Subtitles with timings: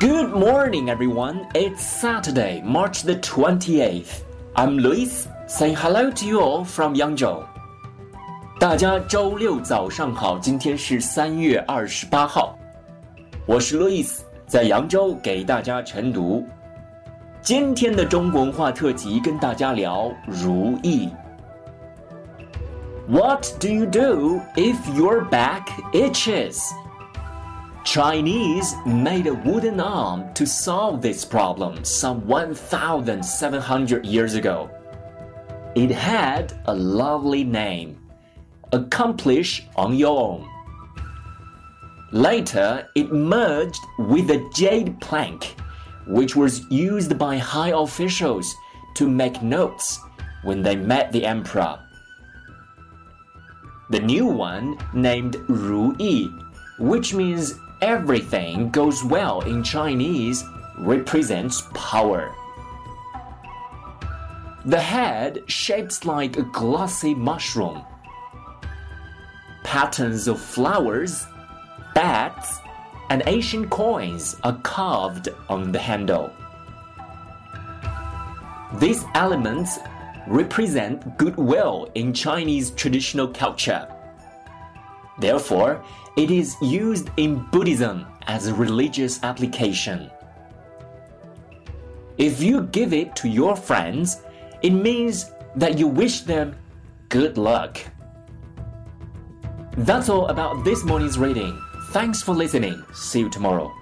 [0.00, 1.48] Good morning, everyone.
[1.56, 4.22] It's Saturday, March the 28th.
[4.54, 7.42] I'm Lewis, saying hello to you all from Yangzhou.
[8.60, 12.56] 大家周六早上好，今天是三月二十八号，
[13.44, 16.46] 我是 Lewis，在扬州给大家晨读。
[17.42, 21.08] 今天的中国文化特辑跟大家聊如意。
[23.08, 26.60] What do you do if your back itches?
[27.88, 34.70] Chinese made a wooden arm to solve this problem some 1,700 years ago.
[35.74, 37.98] It had a lovely name.
[38.72, 40.46] Accomplish on your own.
[42.12, 45.56] Later, it merged with the jade plank,
[46.08, 48.54] which was used by high officials
[48.96, 49.98] to make notes
[50.44, 51.80] when they met the emperor.
[53.88, 56.30] The new one, named Ru Yi,
[56.78, 60.44] which means everything goes well in Chinese,
[60.78, 62.34] represents power.
[64.64, 67.82] The head shaped like a glossy mushroom.
[69.64, 71.26] Patterns of flowers,
[71.94, 72.58] bats,
[73.10, 76.32] and ancient coins are carved on the handle.
[78.78, 79.78] These elements
[80.26, 83.88] represent goodwill in Chinese traditional culture.
[85.18, 85.82] Therefore,
[86.16, 90.10] it is used in Buddhism as a religious application.
[92.18, 94.22] If you give it to your friends,
[94.62, 96.56] it means that you wish them
[97.08, 97.78] good luck.
[99.76, 101.56] That's all about this morning's reading.
[101.92, 102.84] Thanks for listening.
[102.92, 103.72] See you tomorrow.